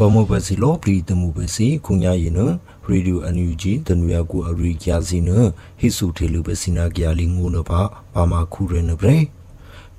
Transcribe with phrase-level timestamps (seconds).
[0.00, 2.40] ပမောပစီလောပရီတမှုပစီခုညာရင်န
[2.86, 5.30] ရေဒီယိုအန်ယူဂျီတနွေကူအရိကျစီန
[5.78, 7.80] ဟိစုထေလူပစီနာကြလီငုနပါ
[8.14, 9.18] ပါမခုရနပရေ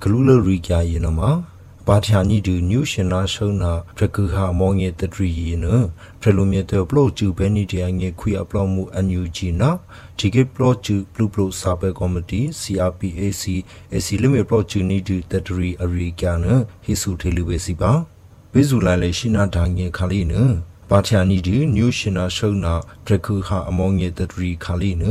[0.00, 1.30] ဂလူလရိကျရင်နမှာ
[1.86, 5.66] ဘာထယာနီဒူနျူရှင်နာရှုံနာပရကူဟာမောင်ရဲ့တတရီရင်န
[6.20, 9.70] ဖရလိုမြတဲ့ပလော့ကျူဘဲနီတယငယ်ခွေအပလော့မှုအန်ယူဂျီနာ
[10.18, 13.42] ဒီကေပလော့ကျူဘလူးပလော့စာပဲကော်မတီ CRPAC
[13.92, 16.46] AC လိမေပလော့ကျူနီဒူတတရီအရိကျန
[16.84, 17.92] ဟိစုထေလူပဲစီပါ
[18.54, 20.34] ဘေဇူလာလေရှိနာဒါငယ်ခါလေးန
[20.90, 22.74] ပါထယာနီဒီနျူရှင်နာရှုံနာ
[23.06, 25.04] ဒရခုဟာအမောင်ရဲ့တတရီခါလေးန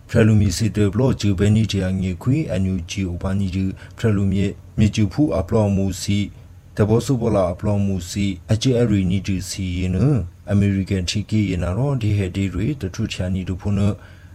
[0.07, 3.65] ဖရလူမီစီတဘလော့ဂျူဘဲနီတီအငေခွေအန်ယူဂျီအိုပါနီဒီ
[3.97, 4.45] ဖရလူမီ
[4.79, 6.19] မြေကျူဖူအပလော့မူစီ
[6.77, 9.97] တဘောစုပလာအပလောမှုစီအချေအရီနီတီစီယန
[10.51, 13.81] အမေရိကန်ချီကီယနာရောဒီဟက်ဒီရီတထူချာနီတို့ဖုန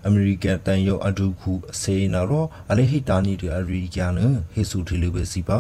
[0.06, 4.14] အမေရိကန်တန်ယောအဒုခုအစေနာရောအလေဟိတာနီတွေအရီကျန်
[4.54, 5.60] ဟေဆူထီလိုပဲစီပါ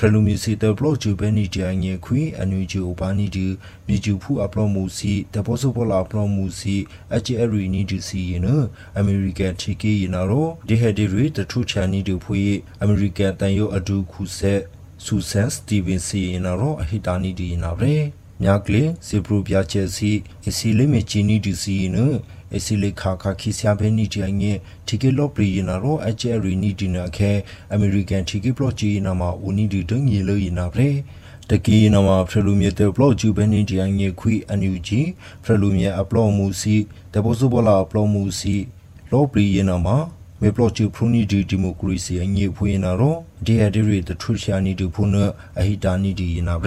[0.00, 3.46] ဖရလူမီစီတဘလော့ဂျူဘဲနီဂျာငေခွေအန်ယူဂျီအိုဘာနီဒီ
[3.86, 6.76] မီဂျူဖူအပလောမှုစီတဘောစုပလာအပလောမှုစီ
[7.14, 8.46] အချေအရီနီတီစီယန
[8.98, 12.42] အမေရိကန်ချီကီယနာရောဒီဟက်ဒီရီတထူချာနီတို့ဖွေ
[12.82, 14.60] အမေရိကန်တန်ယောအဒုခုဆက်
[15.04, 18.00] ဆူဆန်စတီဗင်စီနာရောအဟိတာနီဒီနာဗရေ
[18.42, 20.10] မြကလေစီပရူပြချေစီ
[20.48, 21.96] အစီလေးမချီနီဒီစီန
[22.56, 24.52] အစီလေးခါခါခီဆာဘဲနီတီအငဲ
[24.86, 27.32] တီကေလော့ပရီနာရောအချယ်ရီနီဒီနာခဲ
[27.72, 30.90] အမေရိကန်တီကေပလော့ချီနာမှာဦးနီဒီဒငီလို့ရနာဗရေ
[31.50, 35.00] တကီနမဖရလူမြေတဲ့ဘလော့ဂျူဘဲနီဒီအငဲခွီအန်ယူဂျီ
[35.42, 36.76] ဖရလူမြေအပလော့မူစီ
[37.12, 38.56] တဘောစုဘလာအပလော့မူစီ
[39.12, 39.96] လော့ပရီနာမှာ
[40.40, 45.10] မေပလော့ချူဖရူနီဒီဒီမိုကရေစီအငြိဖွေးနာတော့ဒီအဒီရီတထူရှာနီဒီဖုန်
[45.58, 46.66] အဟိတာနီဒီနာဗ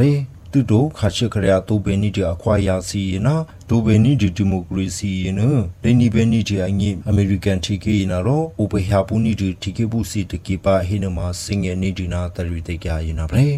[0.52, 3.36] ရေတူတိုခါချခရယာတိုဘဲနီဒီအခွာယာစီနာ
[3.70, 5.40] တိုဘဲနီဒီဒီမိုကရေစီန
[5.84, 13.52] လေနီဘဲနီဒီအငြိအမေရိကန်တီကေနာတော့အိုပဟာပူနီဒီတီကေဘူးစီတကေပါဟိနမစင်ငယ်နီဒီနာတရီတေကြရနာဗရေ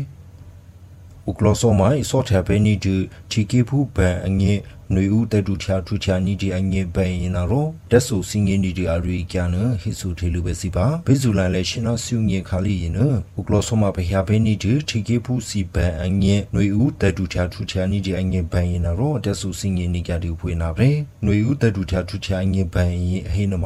[1.30, 2.96] ဥကလောဆောမိုင်ဆော့ထဘဲနီဒီ
[3.32, 4.54] တီကေဖူဘန်အငြိ
[4.94, 13.00] နွေဦးတတူချာထူချာနီဒီအငေဘန်ရင်နာရောတက်ဆူစင်းငင်းဒီဒီအရီကျန်နဟိဆူထေလူပဲစီပါဘေဇူလန်လဲရှင်နာစုငေခါလီရင်န
[13.40, 20.90] ဥကလောဆမဘဟယာဘဲနီဒီထီကေဖူစီဘန်အငေနွေဦးတတူချာထူချာနီဒီအငေဘန်ရင်နာရောတက်ဆူစင်းငင်းနီကြဒီဖွေနာပဲ
[21.26, 23.66] နွေဦးတတူချာထူချာအငေဘန်ရင်ဟိနမ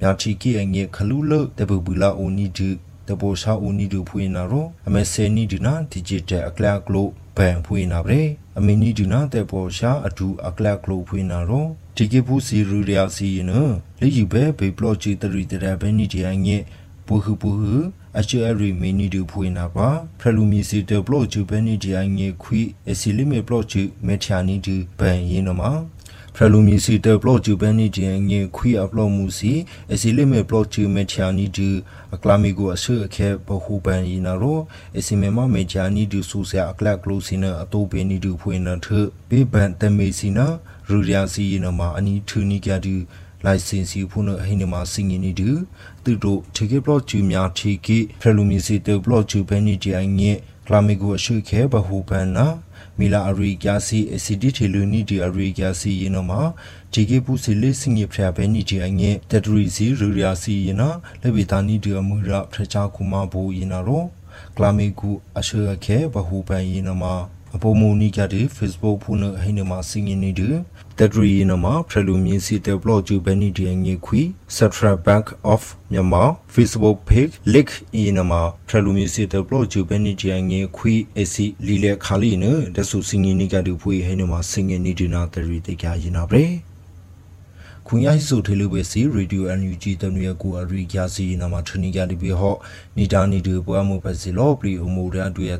[0.00, 2.70] ညာချီကေအငေခလူလတပူပူလာအိုနီဒီ
[3.08, 8.22] တပိုရှာဦးနီဒူဖွေနာရောအမေဆယ်နီဒီနာဒီဂျစ်တယ်အကလကလိုဘန်ဖွေနာဗရေ
[8.58, 13.52] အမီနီဒူနာတဲ့ပေါ်ရှာအဒူအကလကလိုဖွေနာရောဒီကေဘူးစီရူရယာစီန
[14.00, 16.58] လေယူပဲဘေပလော့ချီတရီတရဘဲနီဒီအငဲ
[17.06, 17.76] ပူဟုပူဟု
[18.18, 19.88] အချေအရီမီနီဒူဖွေနာပါ
[20.20, 25.70] ဖရလူမီစီတဘလော့ချီဘဲနီဒီအငဲခွီအစီလီမေဘလော့ချီမေချာနီဒူဘန်ရင်နမှာ
[26.36, 29.52] ဖရလူမီစီတဘလော့ဂျူဘန်နီဂျင်ငေခွီအပလော့မူစီ
[29.92, 31.70] အစီလိမေဘလော့ဂျူမေချာနီဒီ
[32.14, 34.60] အကလာမီကိုအဆွေအခဲဘဟုပန်ယီနာရော
[34.98, 38.86] အစီမေမမေချာနီဒီဆူဆာအကလက်ကလိုစီနာအတိုဘေနီဒီဖွေနာထ
[39.28, 40.46] ဘေဘန်တမေစီနာ
[40.88, 42.96] ရူရီယာစီနာမအနီထူနီကြဒီ
[43.44, 45.50] license ဖုန်းအဟိနေမှာစင်ငင်းနေတူ
[46.04, 50.32] သူတို့ ticket block ဂျူများ ticket ဖရလူမီစီတ block ဂျူဘန်နီဂျင်ငေ
[50.66, 52.46] ကလာမီကိုအဆွေခဲဘဟုပန်နာ
[52.98, 56.40] မီလာအရီကျာစီအစီဒီထေလူနီဒီအရီကျာစီယနောမှာ
[56.92, 60.88] ဒီကေပူစီလေးစင်ရဖရဘဲနီဒီအငဲတဒရီစီရူရာစီယနာ
[61.22, 64.04] လေဘီတာနီဒီအမူရာဖရချာကူမာဘူယနာရော
[64.56, 67.14] ကလာမီကူအရှေခဲဘဟူပန်ယနာမှာ
[67.54, 70.56] အပေါ်မူနီကတဲ့ Facebook ဖုန်းဟိနေမှာစင်နေတယ်
[70.98, 74.20] တဒရီနမှာဖရလူမြင်းစီတဲ့ blog ဂျူဘနီဒီငေခွီ
[74.56, 82.44] Central Bank of Myanmar Facebook page link အင်းမှာဖရလူမြင်းစီတဲ့ blog ဂျူဘနီဒီငေခွီ AC လီလေခါလီန
[82.76, 86.42] ဒဆူစင်နေကတူဖွေဟိနေမှာစင်နေဒီနာတရီတေကြရင်နာပဲ
[87.86, 92.58] ခွန်ရိုက်စုထေလူပဲစီရေဒီယိုအန်ယူဂျီတနွေကိုအရိယာစီနာမထနီကြဒီဘေဟော့
[92.96, 95.50] နီတာနီဒီပွားမှုပဲစီလောပရီအမှုရအတွေ့